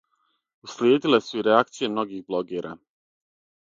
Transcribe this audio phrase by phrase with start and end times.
[0.67, 2.77] Услиједиле су и реакције многих блогера.